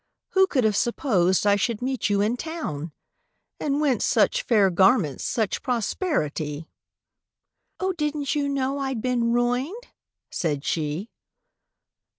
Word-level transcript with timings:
Who 0.29 0.47
could 0.47 0.63
have 0.63 0.75
supposed 0.75 1.45
I 1.45 1.55
should 1.55 1.79
meet 1.79 2.09
you 2.09 2.21
in 2.21 2.35
Town? 2.35 2.91
And 3.59 3.79
whence 3.79 4.03
such 4.03 4.41
fair 4.41 4.71
garments, 4.71 5.23
such 5.23 5.61
prosperi 5.61 6.31
ty?"— 6.33 6.67
"O 7.79 7.93
didn't 7.93 8.33
you 8.33 8.49
know 8.49 8.79
I'd 8.79 9.03
been 9.03 9.31
ruined?" 9.31 9.89
said 10.31 10.65
she. 10.65 11.11